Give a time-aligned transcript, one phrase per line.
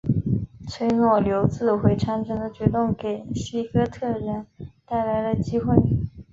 [0.67, 4.47] 霍诺留自毁长城的举动给西哥特人
[4.87, 5.75] 带来了机会。